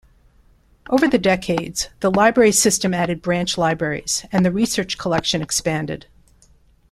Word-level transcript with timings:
Over 0.89 1.07
the 1.07 1.19
decades, 1.19 1.89
the 1.99 2.09
library 2.09 2.53
system 2.53 2.91
added 2.91 3.21
branch 3.21 3.55
libraries, 3.55 4.25
and 4.31 4.43
the 4.43 4.51
research 4.51 4.97
collection 4.97 5.43
expanded. 5.43 6.07